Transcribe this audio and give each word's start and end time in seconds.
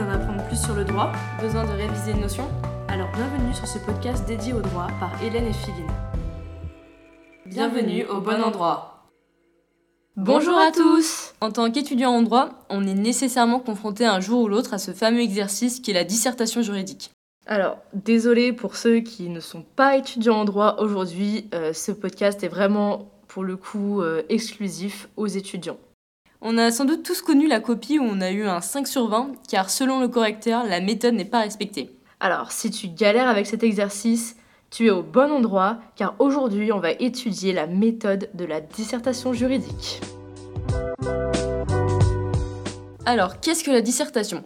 d'en 0.00 0.10
apprendre 0.10 0.42
plus 0.46 0.60
sur 0.60 0.74
le 0.74 0.84
droit 0.84 1.12
Besoin 1.40 1.64
de 1.64 1.72
réviser 1.72 2.12
une 2.12 2.20
notion 2.20 2.48
Alors 2.88 3.08
bienvenue 3.12 3.52
sur 3.52 3.66
ce 3.66 3.78
podcast 3.78 4.26
dédié 4.26 4.54
au 4.54 4.60
droit 4.60 4.88
par 4.98 5.10
Hélène 5.22 5.46
et 5.46 5.52
Philine. 5.52 5.90
Bienvenue 7.44 8.06
au 8.06 8.20
bon 8.20 8.42
endroit. 8.42 9.10
Bonjour 10.16 10.56
à 10.56 10.72
tous 10.72 11.34
En 11.40 11.50
tant 11.50 11.70
qu'étudiant 11.70 12.12
en 12.12 12.22
droit, 12.22 12.50
on 12.70 12.86
est 12.86 12.94
nécessairement 12.94 13.60
confronté 13.60 14.06
un 14.06 14.20
jour 14.20 14.42
ou 14.42 14.48
l'autre 14.48 14.72
à 14.72 14.78
ce 14.78 14.92
fameux 14.92 15.20
exercice 15.20 15.80
qui 15.80 15.90
est 15.90 15.94
la 15.94 16.04
dissertation 16.04 16.62
juridique. 16.62 17.10
Alors, 17.46 17.76
désolé 17.92 18.52
pour 18.52 18.76
ceux 18.76 19.00
qui 19.00 19.28
ne 19.28 19.40
sont 19.40 19.64
pas 19.76 19.96
étudiants 19.96 20.36
en 20.36 20.44
droit 20.44 20.76
aujourd'hui, 20.78 21.48
euh, 21.52 21.72
ce 21.72 21.92
podcast 21.92 22.42
est 22.42 22.48
vraiment 22.48 23.10
pour 23.28 23.44
le 23.44 23.56
coup 23.56 24.00
euh, 24.00 24.22
exclusif 24.28 25.08
aux 25.16 25.26
étudiants. 25.26 25.78
On 26.42 26.56
a 26.56 26.70
sans 26.70 26.86
doute 26.86 27.02
tous 27.02 27.20
connu 27.20 27.46
la 27.46 27.60
copie 27.60 27.98
où 27.98 28.02
on 28.02 28.22
a 28.22 28.30
eu 28.30 28.44
un 28.44 28.62
5 28.62 28.88
sur 28.88 29.08
20, 29.08 29.32
car 29.46 29.68
selon 29.68 30.00
le 30.00 30.08
correcteur, 30.08 30.64
la 30.64 30.80
méthode 30.80 31.12
n'est 31.12 31.26
pas 31.26 31.40
respectée. 31.40 31.90
Alors, 32.18 32.50
si 32.50 32.70
tu 32.70 32.88
galères 32.88 33.28
avec 33.28 33.46
cet 33.46 33.62
exercice, 33.62 34.36
tu 34.70 34.86
es 34.86 34.90
au 34.90 35.02
bon 35.02 35.30
endroit, 35.30 35.80
car 35.96 36.14
aujourd'hui, 36.18 36.72
on 36.72 36.78
va 36.78 36.92
étudier 36.92 37.52
la 37.52 37.66
méthode 37.66 38.30
de 38.32 38.46
la 38.46 38.62
dissertation 38.62 39.34
juridique. 39.34 40.00
Alors, 43.04 43.40
qu'est-ce 43.40 43.62
que 43.62 43.70
la 43.70 43.82
dissertation? 43.82 44.42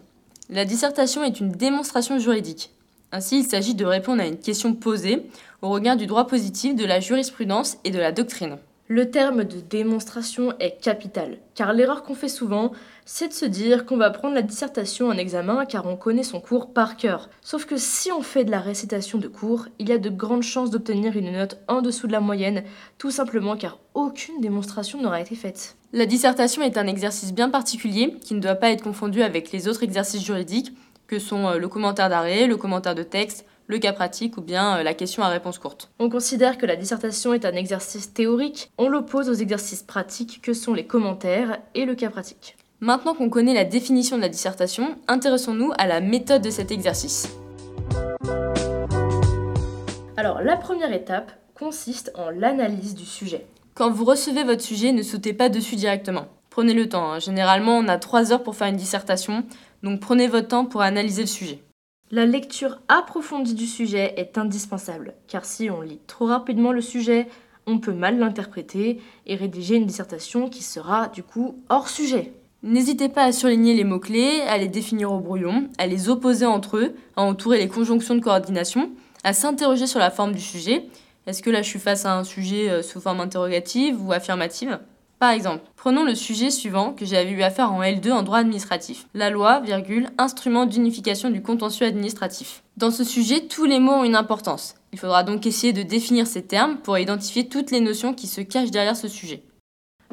La 0.51 0.65
dissertation 0.65 1.23
est 1.23 1.39
une 1.39 1.53
démonstration 1.53 2.19
juridique. 2.19 2.71
Ainsi, 3.13 3.39
il 3.39 3.45
s'agit 3.45 3.77
de 3.77 3.85
répondre 3.85 4.21
à 4.21 4.27
une 4.27 4.39
question 4.39 4.75
posée 4.75 5.31
au 5.63 5.69
regard 5.69 5.97
du 5.97 6.09
droit 6.09 6.27
positif, 6.27 6.75
de 6.75 6.85
la 6.85 6.99
jurisprudence 6.99 7.79
et 7.85 7.93
de 7.93 8.01
la 8.01 8.11
doctrine. 8.11 8.59
Le 8.87 9.11
terme 9.11 9.45
de 9.45 9.61
démonstration 9.61 10.53
est 10.61 10.79
capital, 10.79 11.39
car 11.55 11.73
l'erreur 11.73 12.03
qu'on 12.03 12.15
fait 12.15 12.29
souvent, 12.29 12.73
c'est 13.07 13.29
de 13.29 13.33
se 13.33 13.47
dire 13.47 13.87
qu'on 13.87 13.97
va 13.97 14.11
prendre 14.11 14.35
la 14.35 14.43
dissertation 14.43 15.09
en 15.09 15.17
examen 15.17 15.65
car 15.65 15.87
on 15.87 15.97
connaît 15.97 16.23
son 16.23 16.39
cours 16.39 16.71
par 16.71 16.99
cœur. 16.99 17.31
Sauf 17.41 17.65
que 17.65 17.79
si 17.79 18.13
on 18.13 18.21
fait 18.21 18.45
de 18.45 18.51
la 18.51 18.61
récitation 18.61 19.17
de 19.17 19.27
cours, 19.27 19.69
il 19.79 19.89
y 19.89 19.93
a 19.93 19.97
de 19.97 20.11
grandes 20.11 20.43
chances 20.43 20.69
d'obtenir 20.69 21.17
une 21.17 21.33
note 21.33 21.57
en 21.67 21.81
dessous 21.81 22.07
de 22.07 22.13
la 22.13 22.21
moyenne, 22.21 22.63
tout 22.99 23.11
simplement 23.11 23.57
car 23.57 23.79
aucune 23.95 24.43
démonstration 24.43 25.01
n'aura 25.01 25.23
été 25.23 25.35
faite. 25.35 25.77
La 25.95 26.05
dissertation 26.05 26.61
est 26.61 26.77
un 26.77 26.87
exercice 26.87 27.33
bien 27.33 27.49
particulier 27.49 28.15
qui 28.21 28.35
ne 28.35 28.41
doit 28.41 28.55
pas 28.55 28.71
être 28.71 28.85
confondu 28.85 29.23
avec 29.23 29.51
les 29.51 29.67
autres 29.67 29.83
exercices 29.83 30.23
juridiques 30.23 30.75
que 31.07 31.19
sont 31.19 31.47
euh, 31.47 31.59
le 31.59 31.69
commentaire 31.69 32.11
d'arrêt, 32.11 32.47
le 32.47 32.59
commentaire 32.59 32.95
de 32.95 33.03
texte, 33.03 33.47
le 33.67 33.79
cas 33.79 33.93
pratique 33.93 34.37
ou 34.37 34.41
bien 34.43 34.79
euh, 34.79 34.83
la 34.83 34.95
question 34.95 35.23
à 35.23 35.29
réponse 35.29 35.59
courte. 35.59 35.91
On 35.99 36.09
considère 36.11 36.59
que 36.59 36.67
la 36.67 36.77
dissertation 36.77 37.33
est 37.35 37.45
un 37.45 37.53
exercice 37.55 38.13
théorique, 38.13 38.71
on 38.79 38.89
l'oppose 38.89 39.29
aux 39.29 39.35
exercices 39.35 39.83
pratiques 39.83 40.41
que 40.43 40.53
sont 40.53 40.75
les 40.75 40.87
commentaires 40.87 41.59
et 41.75 41.85
le 41.85 41.95
cas 41.95 42.11
pratique. 42.11 42.57
Maintenant 42.81 43.15
qu'on 43.15 43.31
connaît 43.31 43.55
la 43.55 43.65
définition 43.65 44.17
de 44.17 44.23
la 44.23 44.29
dissertation, 44.29 44.97
intéressons-nous 45.09 45.73
à 45.79 45.87
la 45.87 46.01
méthode 46.01 46.43
de 46.43 46.51
cet 46.51 46.71
exercice. 46.71 47.29
Alors 50.17 50.43
la 50.43 50.57
première 50.57 50.93
étape 50.93 51.33
consiste 51.55 52.13
en 52.17 52.31
l'analyse 52.31 52.95
du 52.95 53.05
sujet. 53.07 53.47
Quand 53.75 53.91
vous 53.91 54.05
recevez 54.05 54.45
votre 54.45 54.63
sujet, 54.63 54.93
ne 54.93 55.03
sautez 55.03 55.33
pas 55.33 55.49
dessus 55.49 55.77
directement. 55.77 56.27
Prenez 56.51 56.75
le 56.75 56.89
temps. 56.89 57.13
hein. 57.13 57.19
Généralement, 57.19 57.79
on 57.79 57.89
a 57.89 57.99
3 57.99 58.33
heures 58.33 58.43
pour 58.43 58.55
faire 58.55 58.69
une 58.69 58.77
dissertation, 58.77 59.45
donc 59.83 59.99
prenez 60.01 60.29
votre 60.29 60.49
temps 60.49 60.65
pour 60.65 60.83
analyser 60.83 61.23
le 61.23 61.29
sujet. 61.29 61.63
La 62.15 62.27
lecture 62.27 62.79
approfondie 62.87 63.55
du 63.55 63.67
sujet 63.67 64.15
est 64.17 64.39
indispensable, 64.39 65.15
car 65.27 65.45
si 65.45 65.69
on 65.69 65.81
lit 65.81 65.99
trop 66.07 66.27
rapidement 66.27 66.71
le 66.71 66.81
sujet, 66.81 67.27
on 67.67 67.81
peut 67.81 67.93
mal 67.93 68.21
l'interpréter 68.21 69.01
et 69.27 69.35
rédiger 69.35 69.75
une 69.75 69.87
dissertation 69.87 70.49
qui 70.49 70.63
sera 70.63 71.09
du 71.09 71.25
coup 71.25 71.57
hors 71.71 71.89
sujet. 71.89 72.33
N'hésitez 72.63 73.09
pas 73.09 73.25
à 73.25 73.33
surligner 73.33 73.75
les 73.75 73.83
mots-clés, 73.83 74.43
à 74.43 74.59
les 74.59 74.69
définir 74.69 75.11
au 75.11 75.19
brouillon, 75.19 75.69
à 75.77 75.89
les 75.89 76.09
opposer 76.09 76.47
entre 76.47 76.77
eux, 76.77 76.95
à 77.17 77.23
entourer 77.23 77.59
les 77.59 77.67
conjonctions 77.67 78.15
de 78.15 78.21
coordination, 78.21 78.93
à 79.25 79.33
s'interroger 79.33 79.89
sur 79.89 79.99
la 79.99 80.13
forme 80.13 80.35
du 80.35 80.41
sujet. 80.41 80.87
Est-ce 81.27 81.43
que 81.43 81.51
là 81.51 81.63
je 81.63 81.69
suis 81.69 81.81
face 81.81 82.07
à 82.07 82.17
un 82.17 82.23
sujet 82.23 82.71
euh, 82.71 82.83
sous 82.83 83.01
forme 83.01 83.19
interrogative 83.19 84.01
ou 84.01 84.13
affirmative? 84.13 84.79
Par 85.25 85.31
exemple, 85.31 85.65
prenons 85.75 86.05
le 86.05 86.15
sujet 86.15 86.51
suivant 86.51 86.93
que 86.93 87.07
j'avais 87.07 87.31
eu 87.31 87.41
à 87.41 87.49
faire 87.49 87.73
en 87.73 87.81
L2 87.81 88.13
en 88.13 88.23
droit 88.23 88.37
administratif. 88.37 89.07
La 89.15 89.31
loi, 89.31 89.61
virgule, 89.61 90.11
instrument 90.19 90.67
d'unification 90.67 91.31
du 91.31 91.41
contentieux 91.41 91.87
administratif. 91.87 92.63
Dans 92.77 92.91
ce 92.91 93.05
sujet, 93.05 93.47
tous 93.47 93.65
les 93.65 93.81
mots 93.81 93.93
ont 93.93 94.05
une 94.05 94.17
importance. 94.17 94.75
Il 94.93 94.99
faudra 94.99 95.25
donc 95.25 95.47
essayer 95.47 95.73
de 95.73 95.83
définir 95.83 96.27
ces 96.27 96.43
termes 96.43 96.77
pour 96.77 96.99
identifier 96.99 97.49
toutes 97.49 97.71
les 97.71 97.81
notions 97.81 98.13
qui 98.13 98.27
se 98.27 98.43
cachent 98.43 98.71
derrière 98.71 98.99
ce 98.99 99.09
sujet. 99.09 99.45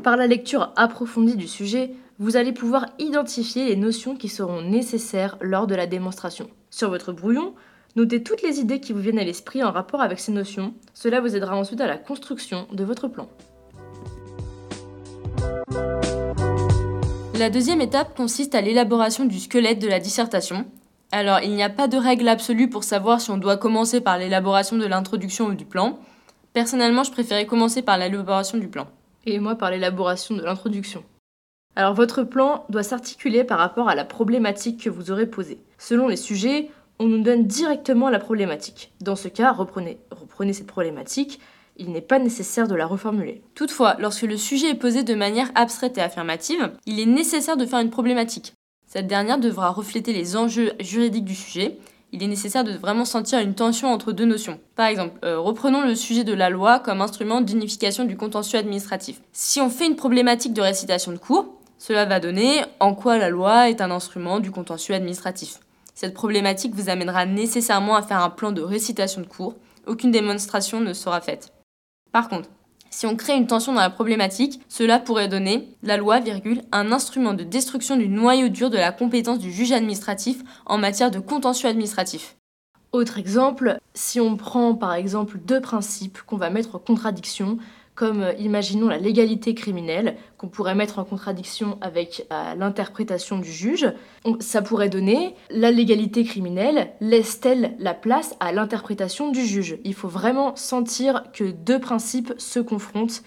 Par 0.02 0.16
la 0.16 0.28
lecture 0.28 0.72
approfondie 0.78 1.36
du 1.36 1.50
sujet, 1.50 1.92
vous 2.18 2.38
allez 2.38 2.54
pouvoir 2.54 2.86
identifier 2.98 3.66
les 3.66 3.76
notions 3.76 4.16
qui 4.16 4.30
seront 4.30 4.62
nécessaires 4.62 5.38
lors 5.42 5.68
de 5.68 5.76
la 5.76 5.88
démonstration. 5.88 6.50
Sur 6.70 6.90
votre 6.90 7.12
brouillon, 7.12 7.54
notez 7.98 8.24
toutes 8.24 8.44
les 8.44 8.62
idées 8.62 8.80
qui 8.80 8.94
vous 8.94 9.02
viennent 9.02 9.20
à 9.20 9.26
l'esprit 9.26 9.62
en 9.62 9.74
rapport 9.74 10.02
avec 10.02 10.22
ces 10.22 10.32
notions. 10.32 10.74
Cela 10.94 11.20
vous 11.20 11.36
aidera 11.36 11.58
ensuite 11.58 11.82
à 11.82 11.88
la 11.88 11.98
construction 11.98 12.66
de 12.72 12.86
votre 12.86 13.10
plan. 13.10 13.28
La 17.42 17.50
deuxième 17.50 17.82
étape 17.82 18.16
consiste 18.16 18.54
à 18.54 18.62
l'élaboration 18.62 19.26
du 19.26 19.40
squelette 19.40 19.80
de 19.80 19.88
la 19.88 20.00
dissertation. 20.00 20.68
Alors, 21.12 21.40
il 21.42 21.56
n'y 21.56 21.64
a 21.64 21.72
pas 21.72 21.88
de 21.88 21.98
règle 21.98 22.28
absolue 22.28 22.70
pour 22.70 22.84
savoir 22.84 23.20
si 23.20 23.32
on 23.32 23.38
doit 23.38 23.58
commencer 23.58 24.00
par 24.00 24.20
l'élaboration 24.20 24.78
de 24.78 24.86
l'introduction 24.86 25.48
ou 25.48 25.56
du 25.56 25.66
plan. 25.66 25.98
Personnellement, 26.54 27.04
je 27.04 27.12
préférais 27.12 27.48
commencer 27.48 27.82
par 27.82 27.98
l'élaboration 27.98 28.60
du 28.60 28.68
plan. 28.68 28.86
Et 29.26 29.40
moi 29.40 29.56
par 29.56 29.72
l'élaboration 29.72 30.36
de 30.36 30.44
l'introduction. 30.44 31.04
Alors 31.76 31.96
votre 31.96 32.22
plan 32.22 32.64
doit 32.70 32.84
s'articuler 32.84 33.44
par 33.44 33.58
rapport 33.58 33.90
à 33.90 33.96
la 33.96 34.06
problématique 34.06 34.84
que 34.84 34.92
vous 34.92 35.10
aurez 35.10 35.26
posée. 35.26 35.58
Selon 35.80 36.10
les 36.10 36.18
sujets, 36.18 36.70
on 37.00 37.08
nous 37.08 37.24
donne 37.24 37.48
directement 37.48 38.12
la 38.12 38.20
problématique. 38.20 38.94
Dans 39.02 39.16
ce 39.16 39.30
cas, 39.30 39.52
reprenez, 39.52 39.98
cette 40.54 40.68
problématique, 40.68 41.40
il 41.82 41.92
n'est 41.92 42.00
pas 42.00 42.20
nécessaire 42.20 42.68
de 42.68 42.76
la 42.76 42.86
reformuler. 42.86 43.42
Toutefois, 43.56 43.96
lorsque 44.00 44.22
le 44.22 44.38
sujet 44.38 44.70
est 44.70 44.76
posé 44.76 45.04
de 45.04 45.16
manière 45.16 45.50
abstraite 45.56 45.98
et 45.98 46.02
affirmative, 46.02 46.72
il 46.86 47.00
est 47.00 47.08
nécessaire 47.08 47.58
de 47.58 47.66
faire 47.66 47.80
une 47.80 47.90
problématique. 47.90 48.54
Cette 48.86 49.08
dernière 49.08 49.40
devra 49.40 49.72
refléter 49.72 50.14
les 50.14 50.38
enjeux 50.38 50.74
juridiques 50.80 51.26
du 51.26 51.34
sujet. 51.34 51.80
Il 52.12 52.22
est 52.22 52.28
nécessaire 52.28 52.64
de 52.64 52.74
vraiment 52.74 53.06
sentir 53.06 53.40
une 53.40 53.56
tension 53.56 53.92
entre 53.92 54.12
deux 54.12 54.26
notions. 54.26 54.60
Par 54.76 54.86
exemple, 54.86 55.18
euh, 55.26 55.40
reprenons 55.40 55.82
le 55.82 55.96
sujet 55.96 56.24
de 56.24 56.34
la 56.34 56.52
loi 56.52 56.80
comme 56.80 57.02
instrument 57.02 57.42
d'unification 57.42 58.04
du 58.04 58.16
contentieux 58.16 58.60
administratif. 58.60 59.20
Si 59.32 59.60
on 59.60 59.70
fait 59.70 59.88
une 59.88 59.96
problématique 59.96 60.54
de 60.54 60.62
récitation 60.62 61.12
de 61.12 61.18
cours, 61.18 61.48
cela 61.80 62.06
va 62.06 62.20
donner 62.20 62.62
en 62.80 62.94
quoi 62.94 63.18
la 63.18 63.30
loi 63.30 63.70
est 63.70 63.82
un 63.82 63.90
instrument 63.90 64.40
du 64.40 64.52
contentieux 64.52 64.94
administratif. 64.94 65.60
Cette 65.96 66.14
problématique 66.14 66.76
vous 66.76 66.90
amènera 66.90 67.26
nécessairement 67.26 67.96
à 67.96 68.04
faire 68.04 68.22
un 68.22 68.30
plan 68.30 68.52
de 68.52 68.62
récitation 68.62 69.22
de 69.22 69.26
cours. 69.26 69.56
Aucune 69.88 70.12
démonstration 70.12 70.80
ne 70.80 70.94
sera 70.94 71.22
faite. 71.22 71.52
Par 72.12 72.28
contre, 72.30 72.50
si 72.90 73.06
on 73.06 73.16
crée 73.16 73.38
une 73.38 73.48
tension 73.48 73.74
dans 73.74 73.80
la 73.80 73.90
problématique, 73.90 74.62
cela 74.68 75.00
pourrait 75.00 75.30
donner 75.30 75.70
la 75.82 75.96
loi, 75.96 76.20
virgule, 76.20 76.62
un 76.74 76.92
instrument 76.92 77.34
de 77.34 77.46
destruction 77.46 77.96
du 77.96 78.10
noyau 78.10 78.50
dur 78.50 78.70
de 78.70 78.78
la 78.78 78.92
compétence 78.92 79.40
du 79.40 79.52
juge 79.52 79.72
administratif 79.72 80.42
en 80.66 80.78
matière 80.78 81.10
de 81.10 81.20
contentieux 81.20 81.70
administratif. 81.70 82.36
Autre 82.92 83.18
exemple, 83.18 83.78
si 83.94 84.20
on 84.20 84.36
prend 84.36 84.76
par 84.76 84.94
exemple 84.94 85.38
deux 85.38 85.62
principes 85.62 86.22
qu'on 86.24 86.36
va 86.36 86.50
mettre 86.50 86.76
en 86.76 86.80
contradiction, 86.80 87.58
comme 87.96 88.24
euh, 88.24 88.34
imaginons 88.34 88.88
la 88.88 88.98
légalité 88.98 89.54
criminelle, 89.54 90.18
qu'on 90.38 90.48
pourrait 90.48 90.76
mettre 90.76 91.00
en 91.00 91.04
contradiction 91.04 91.78
avec 91.82 92.26
euh, 92.32 92.56
l'interprétation 92.56 93.38
du 93.38 93.52
juge, 93.52 93.92
ça 94.40 94.62
pourrait 94.62 94.90
donner 94.90 95.36
la 95.50 95.72
légalité 95.72 96.24
criminelle 96.24 96.92
laisse-t-elle 97.02 97.76
la 97.80 97.94
place 97.94 98.36
à 98.40 98.52
l'interprétation 98.52 99.32
du 99.32 99.46
juge? 99.46 99.78
Il 99.84 99.94
faut 99.94 100.08
vraiment 100.08 100.56
sentir 100.56 101.24
que 101.34 101.52
deux 101.52 101.80
principes 101.80 102.34
se 102.38 102.60
confrontent 102.60 103.24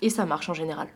et 0.00 0.10
ça 0.10 0.26
marche 0.26 0.48
en 0.48 0.54
général. 0.54 0.88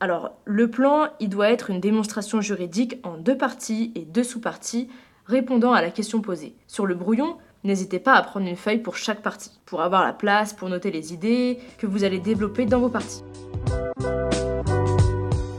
Alors, 0.00 0.32
le 0.44 0.70
plan, 0.70 1.08
il 1.20 1.28
doit 1.28 1.50
être 1.50 1.70
une 1.70 1.80
démonstration 1.80 2.40
juridique 2.40 2.96
en 3.04 3.16
deux 3.16 3.38
parties 3.38 3.92
et 3.94 4.04
deux 4.04 4.24
sous-parties 4.24 4.88
répondant 5.26 5.72
à 5.72 5.80
la 5.80 5.90
question 5.90 6.20
posée. 6.20 6.54
Sur 6.66 6.86
le 6.86 6.94
brouillon, 6.94 7.38
n'hésitez 7.64 7.98
pas 7.98 8.14
à 8.14 8.22
prendre 8.22 8.46
une 8.46 8.56
feuille 8.56 8.78
pour 8.78 8.96
chaque 8.96 9.22
partie, 9.22 9.50
pour 9.66 9.82
avoir 9.82 10.04
la 10.04 10.12
place, 10.12 10.52
pour 10.52 10.68
noter 10.68 10.90
les 10.90 11.12
idées 11.12 11.58
que 11.78 11.86
vous 11.86 12.04
allez 12.04 12.20
développer 12.20 12.66
dans 12.66 12.78
vos 12.78 12.88
parties. 12.88 13.22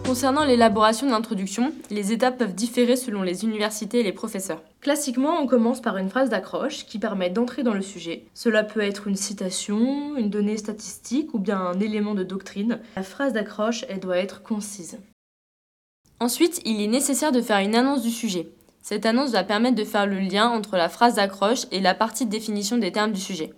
Concernant 0.06 0.46
l'élaboration 0.46 1.08
de 1.08 1.12
l'introduction, 1.12 1.74
les 1.90 2.14
étapes 2.14 2.38
peuvent 2.38 2.56
différer 2.56 2.96
selon 2.96 3.22
les 3.22 3.44
universités 3.44 4.00
et 4.00 4.04
les 4.04 4.14
professeurs. 4.14 4.62
Classiquement, 4.80 5.42
on 5.42 5.46
commence 5.46 5.82
par 5.82 5.98
une 5.98 6.10
phrase 6.10 6.30
d'accroche 6.30 6.86
qui 6.86 7.00
permet 7.00 7.30
d'entrer 7.30 7.64
dans 7.64 7.74
le 7.74 7.82
sujet. 7.82 8.24
Cela 8.34 8.64
peut 8.64 8.80
être 8.80 9.10
une 9.10 9.18
citation, 9.18 10.16
une 10.16 10.30
donnée 10.30 10.56
statistique 10.56 11.34
ou 11.34 11.40
bien 11.40 11.60
un 11.60 11.80
élément 11.82 12.16
de 12.16 12.24
doctrine. 12.24 12.80
La 12.96 13.04
phrase 13.04 13.34
d'accroche, 13.34 13.84
elle 13.90 14.00
doit 14.00 14.18
être 14.18 14.42
concise. 14.42 15.00
Ensuite, 16.22 16.62
il 16.64 16.82
est 16.82 16.88
nécessaire 16.88 17.34
de 17.34 17.42
faire 17.42 17.60
une 17.60 17.76
annonce 17.76 18.02
du 18.02 18.12
sujet. 18.12 18.48
Cette 18.88 19.08
annonce 19.08 19.32
va 19.32 19.44
permettre 19.44 19.78
de 19.78 19.84
faire 19.84 20.06
le 20.06 20.20
lien 20.20 20.48
entre 20.48 20.78
la 20.78 20.90
phrase 20.90 21.16
d'accroche 21.16 21.66
et 21.72 21.82
la 21.82 21.96
partie 21.96 22.28
de 22.28 22.30
définition 22.30 22.78
des 22.78 22.92
termes 22.92 23.14
du 23.14 23.20
sujet. 23.20 23.52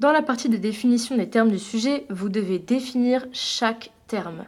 Dans 0.00 0.10
la 0.10 0.20
partie 0.20 0.48
de 0.48 0.56
définition 0.56 1.16
des 1.16 1.30
termes 1.30 1.52
du 1.52 1.60
sujet, 1.60 2.06
vous 2.10 2.28
devez 2.28 2.58
définir 2.58 3.24
chaque 3.30 3.92
terme. 4.08 4.46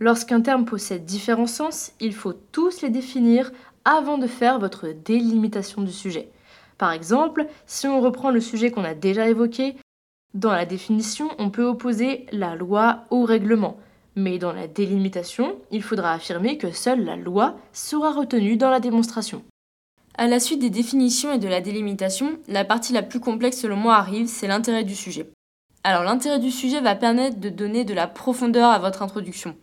Lorsqu'un 0.00 0.40
terme 0.40 0.64
possède 0.64 1.04
différents 1.04 1.46
sens, 1.46 1.92
il 2.00 2.12
faut 2.12 2.32
tous 2.32 2.82
les 2.82 2.90
définir 2.90 3.52
avant 3.84 4.18
de 4.18 4.26
faire 4.26 4.58
votre 4.58 4.88
délimitation 4.88 5.82
du 5.82 5.92
sujet. 5.92 6.28
Par 6.76 6.90
exemple, 6.90 7.46
si 7.66 7.86
on 7.86 8.00
reprend 8.00 8.32
le 8.32 8.40
sujet 8.40 8.72
qu'on 8.72 8.82
a 8.82 8.94
déjà 8.94 9.28
évoqué, 9.28 9.76
dans 10.34 10.50
la 10.50 10.66
définition, 10.66 11.28
on 11.38 11.50
peut 11.50 11.66
opposer 11.66 12.26
la 12.32 12.56
loi 12.56 13.04
au 13.10 13.22
règlement. 13.24 13.76
Mais 14.18 14.38
dans 14.38 14.52
la 14.52 14.66
délimitation, 14.66 15.56
il 15.70 15.82
faudra 15.82 16.12
affirmer 16.12 16.56
que 16.56 16.72
seule 16.72 17.04
la 17.04 17.16
loi 17.16 17.56
sera 17.74 18.12
retenue 18.12 18.56
dans 18.56 18.70
la 18.70 18.80
démonstration. 18.80 19.42
À 20.16 20.26
la 20.26 20.40
suite 20.40 20.60
des 20.60 20.70
définitions 20.70 21.34
et 21.34 21.38
de 21.38 21.48
la 21.48 21.60
délimitation, 21.60 22.38
la 22.48 22.64
partie 22.64 22.94
la 22.94 23.02
plus 23.02 23.20
complexe 23.20 23.58
selon 23.60 23.76
moi 23.76 23.96
arrive, 23.96 24.28
c'est 24.28 24.46
l'intérêt 24.46 24.84
du 24.84 24.94
sujet. 24.94 25.30
Alors 25.84 26.02
l'intérêt 26.02 26.38
du 26.38 26.50
sujet 26.50 26.80
va 26.80 26.94
permettre 26.94 27.38
de 27.38 27.50
donner 27.50 27.84
de 27.84 27.92
la 27.92 28.06
profondeur 28.06 28.70
à 28.70 28.78
votre 28.78 29.02
introduction. 29.02 29.54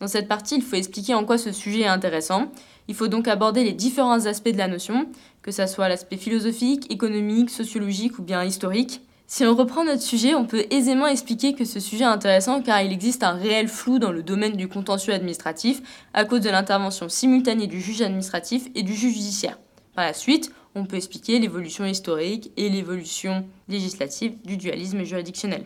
Dans 0.00 0.08
cette 0.08 0.26
partie, 0.26 0.56
il 0.56 0.62
faut 0.62 0.76
expliquer 0.76 1.14
en 1.14 1.24
quoi 1.24 1.38
ce 1.38 1.52
sujet 1.52 1.82
est 1.82 1.86
intéressant. 1.86 2.50
Il 2.88 2.96
faut 2.96 3.06
donc 3.06 3.28
aborder 3.28 3.62
les 3.62 3.72
différents 3.72 4.26
aspects 4.26 4.48
de 4.48 4.58
la 4.58 4.66
notion, 4.66 5.06
que 5.42 5.52
ce 5.52 5.66
soit 5.68 5.88
l'aspect 5.88 6.16
philosophique, 6.16 6.90
économique, 6.92 7.50
sociologique 7.50 8.18
ou 8.18 8.22
bien 8.22 8.42
historique. 8.42 9.02
Si 9.32 9.44
on 9.44 9.54
reprend 9.54 9.84
notre 9.84 10.02
sujet, 10.02 10.34
on 10.34 10.44
peut 10.44 10.66
aisément 10.70 11.06
expliquer 11.06 11.54
que 11.54 11.64
ce 11.64 11.78
sujet 11.78 12.02
est 12.02 12.08
intéressant 12.08 12.62
car 12.62 12.82
il 12.82 12.92
existe 12.92 13.22
un 13.22 13.34
réel 13.34 13.68
flou 13.68 14.00
dans 14.00 14.10
le 14.10 14.24
domaine 14.24 14.56
du 14.56 14.66
contentieux 14.66 15.14
administratif 15.14 16.08
à 16.14 16.24
cause 16.24 16.40
de 16.40 16.50
l'intervention 16.50 17.08
simultanée 17.08 17.68
du 17.68 17.80
juge 17.80 18.02
administratif 18.02 18.66
et 18.74 18.82
du 18.82 18.92
juge 18.92 19.14
judiciaire. 19.14 19.56
Par 19.94 20.04
la 20.04 20.14
suite, 20.14 20.52
on 20.74 20.84
peut 20.84 20.96
expliquer 20.96 21.38
l'évolution 21.38 21.84
historique 21.84 22.50
et 22.56 22.68
l'évolution 22.68 23.46
législative 23.68 24.34
du 24.44 24.56
dualisme 24.56 25.04
juridictionnel. 25.04 25.64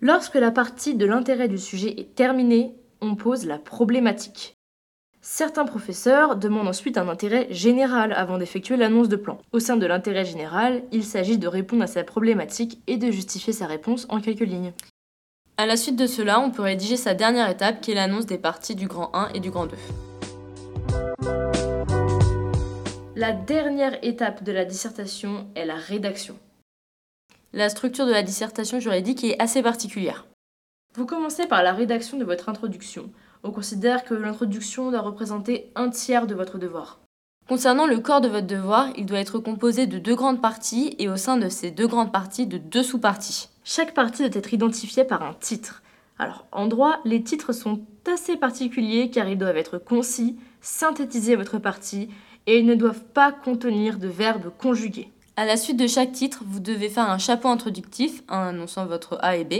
Lorsque 0.00 0.36
la 0.36 0.50
partie 0.50 0.94
de 0.94 1.04
l'intérêt 1.04 1.48
du 1.48 1.58
sujet 1.58 2.00
est 2.00 2.14
terminée, 2.14 2.74
on 3.02 3.14
pose 3.14 3.44
la 3.44 3.58
problématique. 3.58 4.54
Certains 5.24 5.66
professeurs 5.66 6.34
demandent 6.34 6.66
ensuite 6.66 6.98
un 6.98 7.08
intérêt 7.08 7.46
général 7.48 8.12
avant 8.12 8.38
d'effectuer 8.38 8.76
l'annonce 8.76 9.08
de 9.08 9.14
plan. 9.14 9.38
Au 9.52 9.60
sein 9.60 9.76
de 9.76 9.86
l'intérêt 9.86 10.24
général, 10.24 10.82
il 10.90 11.04
s'agit 11.04 11.38
de 11.38 11.46
répondre 11.46 11.84
à 11.84 11.86
sa 11.86 12.02
problématique 12.02 12.82
et 12.88 12.96
de 12.96 13.08
justifier 13.12 13.52
sa 13.52 13.66
réponse 13.66 14.04
en 14.08 14.20
quelques 14.20 14.40
lignes. 14.40 14.72
À 15.58 15.66
la 15.66 15.76
suite 15.76 15.94
de 15.94 16.08
cela, 16.08 16.40
on 16.40 16.50
peut 16.50 16.62
rédiger 16.62 16.96
sa 16.96 17.14
dernière 17.14 17.48
étape 17.48 17.80
qui 17.80 17.92
est 17.92 17.94
l'annonce 17.94 18.26
des 18.26 18.36
parties 18.36 18.74
du 18.74 18.88
grand 18.88 19.14
1 19.14 19.28
et 19.34 19.38
du 19.38 19.52
grand 19.52 19.66
2. 19.66 19.76
La 23.14 23.30
dernière 23.30 24.04
étape 24.04 24.42
de 24.42 24.50
la 24.50 24.64
dissertation 24.64 25.46
est 25.54 25.66
la 25.66 25.76
rédaction. 25.76 26.36
La 27.52 27.68
structure 27.68 28.06
de 28.06 28.12
la 28.12 28.24
dissertation 28.24 28.80
juridique 28.80 29.22
est 29.22 29.40
assez 29.40 29.62
particulière. 29.62 30.26
Vous 30.96 31.06
commencez 31.06 31.46
par 31.46 31.62
la 31.62 31.72
rédaction 31.72 32.18
de 32.18 32.24
votre 32.24 32.48
introduction. 32.48 33.12
On 33.44 33.50
considère 33.50 34.04
que 34.04 34.14
l'introduction 34.14 34.90
doit 34.90 35.00
représenter 35.00 35.70
un 35.74 35.90
tiers 35.90 36.26
de 36.26 36.34
votre 36.34 36.58
devoir. 36.58 37.00
Concernant 37.48 37.86
le 37.86 37.98
corps 37.98 38.20
de 38.20 38.28
votre 38.28 38.46
devoir, 38.46 38.88
il 38.96 39.04
doit 39.04 39.18
être 39.18 39.38
composé 39.40 39.86
de 39.86 39.98
deux 39.98 40.14
grandes 40.14 40.40
parties 40.40 40.94
et 40.98 41.08
au 41.08 41.16
sein 41.16 41.36
de 41.36 41.48
ces 41.48 41.70
deux 41.70 41.88
grandes 41.88 42.12
parties 42.12 42.46
de 42.46 42.56
deux 42.56 42.84
sous-parties. 42.84 43.48
Chaque 43.64 43.94
partie 43.94 44.28
doit 44.28 44.38
être 44.38 44.54
identifiée 44.54 45.04
par 45.04 45.22
un 45.22 45.34
titre. 45.34 45.82
Alors, 46.18 46.46
en 46.52 46.68
droit, 46.68 47.00
les 47.04 47.22
titres 47.22 47.52
sont 47.52 47.80
assez 48.06 48.36
particuliers 48.36 49.10
car 49.10 49.28
ils 49.28 49.38
doivent 49.38 49.56
être 49.56 49.78
concis, 49.78 50.38
synthétiser 50.60 51.34
votre 51.34 51.58
partie 51.58 52.08
et 52.46 52.58
ils 52.58 52.66
ne 52.66 52.76
doivent 52.76 53.02
pas 53.02 53.32
contenir 53.32 53.98
de 53.98 54.08
verbes 54.08 54.52
conjugués. 54.56 55.10
À 55.36 55.44
la 55.44 55.56
suite 55.56 55.78
de 55.78 55.86
chaque 55.86 56.12
titre, 56.12 56.42
vous 56.46 56.60
devez 56.60 56.88
faire 56.88 57.10
un 57.10 57.18
chapeau 57.18 57.48
introductif 57.48 58.22
en 58.28 58.38
annonçant 58.38 58.86
votre 58.86 59.18
A 59.20 59.36
et 59.36 59.44
B. 59.44 59.54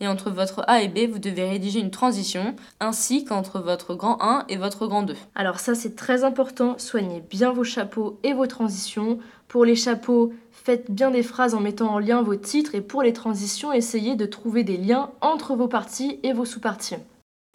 Et 0.00 0.08
entre 0.08 0.30
votre 0.30 0.64
A 0.66 0.82
et 0.82 0.88
B, 0.88 1.10
vous 1.10 1.18
devez 1.18 1.48
rédiger 1.48 1.78
une 1.78 1.90
transition, 1.90 2.56
ainsi 2.80 3.24
qu'entre 3.24 3.60
votre 3.60 3.94
grand 3.94 4.16
1 4.22 4.46
et 4.48 4.56
votre 4.56 4.86
grand 4.86 5.02
2. 5.02 5.14
Alors 5.34 5.60
ça 5.60 5.74
c'est 5.74 5.94
très 5.94 6.24
important, 6.24 6.76
soignez 6.78 7.20
bien 7.20 7.52
vos 7.52 7.64
chapeaux 7.64 8.18
et 8.22 8.32
vos 8.32 8.46
transitions. 8.46 9.18
Pour 9.46 9.66
les 9.66 9.76
chapeaux, 9.76 10.32
faites 10.52 10.90
bien 10.90 11.10
des 11.10 11.22
phrases 11.22 11.54
en 11.54 11.60
mettant 11.60 11.92
en 11.92 11.98
lien 11.98 12.22
vos 12.22 12.36
titres 12.36 12.74
et 12.74 12.80
pour 12.80 13.02
les 13.02 13.12
transitions, 13.12 13.72
essayez 13.72 14.16
de 14.16 14.26
trouver 14.26 14.64
des 14.64 14.78
liens 14.78 15.10
entre 15.20 15.54
vos 15.54 15.68
parties 15.68 16.18
et 16.22 16.32
vos 16.32 16.46
sous-parties. 16.46 16.96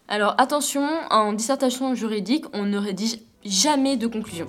Alors 0.06 0.36
attention, 0.38 0.86
en 1.10 1.32
dissertation 1.32 1.94
juridique, 1.94 2.44
on 2.52 2.62
ne 2.62 2.78
rédige 2.78 3.18
jamais 3.44 3.96
de 3.96 4.06
conclusion. 4.06 4.46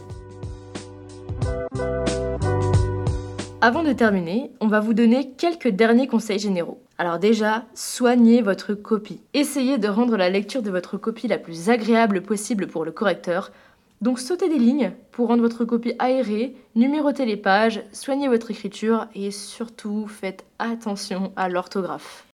Avant 3.59 3.81
de 3.81 3.92
terminer, 3.92 4.51
on 4.59 4.68
va 4.68 4.80
vous 4.80 4.94
donner 4.94 5.31
quelques 5.31 5.69
derniers 5.69 6.06
conseils 6.06 6.38
généraux. 6.38 6.80
Alors 7.00 7.18
déjà, 7.18 7.65
soignez 7.74 8.44
votre 8.44 8.75
copie. 8.75 9.19
Essayez 9.33 9.80
de 9.80 9.88
rendre 9.88 10.15
la 10.15 10.30
lecture 10.30 10.62
de 10.62 10.69
votre 10.69 10.98
copie 10.98 11.27
la 11.27 11.39
plus 11.39 11.71
agréable 11.71 12.21
possible 12.21 12.68
pour 12.68 12.86
le 12.86 12.92
correcteur. 12.92 13.51
Donc 14.00 14.19
sautez 14.19 14.48
des 14.48 14.59
lignes 14.59 14.92
pour 15.12 15.30
rendre 15.30 15.42
votre 15.42 15.65
copie 15.65 15.95
aérée, 15.98 16.56
numérotez 16.75 17.25
les 17.25 17.36
pages, 17.36 17.81
soignez 17.94 18.27
votre 18.27 18.51
écriture 18.51 19.07
et 19.15 19.31
surtout 19.31 20.06
faites 20.07 20.45
attention 20.60 21.31
à 21.36 21.50
l'orthographe. 21.50 22.27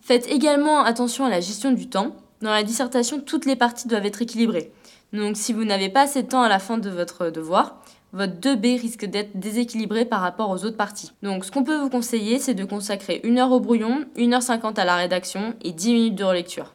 Faites 0.00 0.28
également 0.28 0.82
attention 0.82 1.26
à 1.26 1.30
la 1.30 1.40
gestion 1.40 1.72
du 1.72 1.90
temps. 1.90 2.16
Dans 2.40 2.52
la 2.52 2.62
dissertation, 2.62 3.20
toutes 3.20 3.44
les 3.44 3.56
parties 3.56 3.86
doivent 3.86 4.06
être 4.06 4.22
équilibrées. 4.22 4.72
Donc 5.12 5.36
si 5.36 5.52
vous 5.52 5.64
n'avez 5.64 5.90
pas 5.90 6.02
assez 6.02 6.22
de 6.22 6.28
temps 6.28 6.42
à 6.42 6.48
la 6.48 6.58
fin 6.58 6.78
de 6.78 6.88
votre 6.88 7.28
devoir, 7.28 7.82
votre 8.12 8.34
2B 8.34 8.80
risque 8.80 9.04
d'être 9.04 9.36
déséquilibré 9.38 10.04
par 10.04 10.20
rapport 10.20 10.50
aux 10.50 10.64
autres 10.64 10.76
parties. 10.76 11.12
Donc 11.22 11.44
ce 11.44 11.50
qu'on 11.50 11.64
peut 11.64 11.78
vous 11.78 11.90
conseiller, 11.90 12.38
c'est 12.38 12.54
de 12.54 12.64
consacrer 12.64 13.20
1 13.24 13.36
heure 13.38 13.52
au 13.52 13.60
brouillon, 13.60 14.04
1h50 14.16 14.78
à 14.78 14.84
la 14.84 14.96
rédaction 14.96 15.54
et 15.62 15.72
10 15.72 15.92
minutes 15.92 16.14
de 16.16 16.24
relecture. 16.24 16.74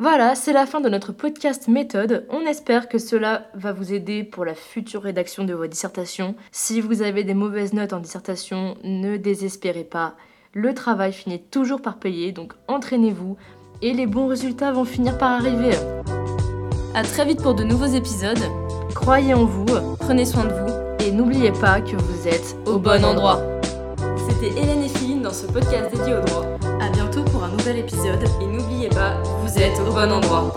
Voilà, 0.00 0.36
c'est 0.36 0.52
la 0.52 0.66
fin 0.66 0.80
de 0.80 0.88
notre 0.88 1.10
podcast 1.10 1.66
méthode. 1.66 2.24
On 2.30 2.42
espère 2.42 2.88
que 2.88 2.98
cela 2.98 3.50
va 3.54 3.72
vous 3.72 3.92
aider 3.92 4.22
pour 4.22 4.44
la 4.44 4.54
future 4.54 5.02
rédaction 5.02 5.42
de 5.42 5.54
vos 5.54 5.66
dissertations. 5.66 6.36
Si 6.52 6.80
vous 6.80 7.02
avez 7.02 7.24
des 7.24 7.34
mauvaises 7.34 7.72
notes 7.72 7.92
en 7.92 7.98
dissertation, 7.98 8.76
ne 8.84 9.16
désespérez 9.16 9.82
pas. 9.82 10.14
Le 10.52 10.72
travail 10.72 11.12
finit 11.12 11.42
toujours 11.42 11.82
par 11.82 11.98
payer, 11.98 12.30
donc 12.30 12.52
entraînez-vous 12.68 13.36
et 13.82 13.92
les 13.92 14.06
bons 14.06 14.28
résultats 14.28 14.70
vont 14.70 14.84
finir 14.84 15.18
par 15.18 15.32
arriver. 15.32 15.74
A 16.94 17.02
très 17.02 17.24
vite 17.24 17.42
pour 17.42 17.54
de 17.54 17.64
nouveaux 17.64 17.86
épisodes. 17.86 18.38
Croyez 18.94 19.34
en 19.34 19.44
vous, 19.44 19.66
Prenez 20.00 20.24
soin 20.24 20.44
de 20.44 20.52
vous. 20.52 21.04
et 21.06 21.10
n'oubliez 21.12 21.52
pas 21.52 21.80
que 21.80 21.96
vous 21.96 22.28
êtes 22.28 22.56
Au 22.66 22.78
bon 22.78 23.04
endroit. 23.04 23.40
C'était 24.28 24.58
Hélène 24.60 24.82
et 24.84 24.88
Philine 24.88 25.22
dans 25.22 25.32
ce 25.32 25.46
podcast 25.46 25.90
dédié 25.94 26.14
au 26.14 26.20
droit. 26.20 26.44
À 26.80 26.88
bientôt 26.90 27.22
pour 27.24 27.44
un 27.44 27.48
nouvel 27.48 27.78
épisode. 27.78 28.22
Et 28.40 28.46
n'oubliez 28.46 28.88
pas, 28.88 29.14
vous 29.42 29.58
êtes 29.58 29.78
au 29.80 29.92
bon 29.92 30.10
endroit. 30.12 30.52